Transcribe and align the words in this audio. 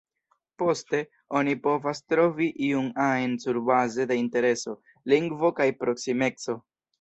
Poste, 0.59 1.01
oni 1.41 1.51
povas 1.67 2.01
trovi 2.13 2.47
iun 2.69 2.87
ajn 3.09 3.35
surbaze 3.43 4.09
de 4.13 4.19
intereso, 4.23 4.75
lingvo 5.15 5.53
kaj 5.61 5.69
proksimeco. 5.85 6.59